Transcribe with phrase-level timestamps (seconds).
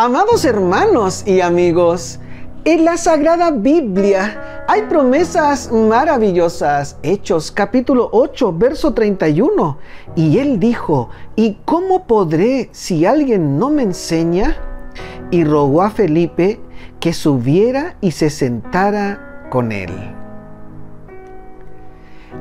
[0.00, 2.20] Amados hermanos y amigos,
[2.64, 6.96] en la Sagrada Biblia hay promesas maravillosas.
[7.02, 9.76] Hechos capítulo 8, verso 31.
[10.14, 14.56] Y él dijo, ¿y cómo podré si alguien no me enseña?
[15.32, 16.60] Y rogó a Felipe
[17.00, 19.90] que subiera y se sentara con él.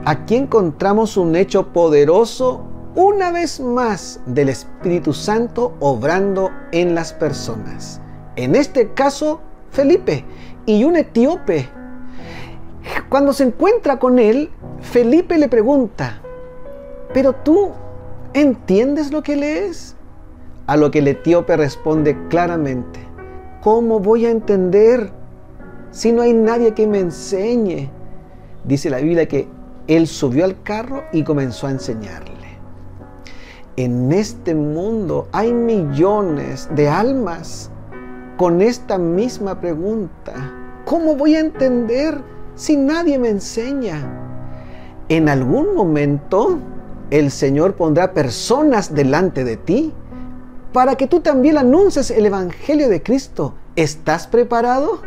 [0.05, 8.01] Aquí encontramos un hecho poderoso una vez más del Espíritu Santo obrando en las personas.
[8.35, 9.39] En este caso,
[9.69, 10.25] Felipe
[10.65, 11.69] y un etíope.
[13.07, 14.49] Cuando se encuentra con él,
[14.81, 16.19] Felipe le pregunta,
[17.13, 17.69] ¿pero tú
[18.33, 19.95] entiendes lo que lees?
[20.65, 22.99] A lo que el etíope responde claramente,
[23.61, 25.11] ¿cómo voy a entender
[25.91, 27.91] si no hay nadie que me enseñe?
[28.63, 29.47] Dice la Biblia que
[29.85, 32.46] él subió al carro y comenzó a enseñarle
[33.77, 37.69] en este mundo hay millones de almas
[38.35, 40.33] con esta misma pregunta.
[40.83, 42.19] ¿Cómo voy a entender
[42.55, 44.01] si nadie me enseña?
[45.09, 46.57] En algún momento
[47.11, 49.93] el Señor pondrá personas delante de ti
[50.73, 53.53] para que tú también anuncies el Evangelio de Cristo.
[53.75, 55.01] ¿Estás preparado?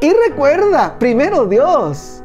[0.00, 2.23] Y recuerda, primero Dios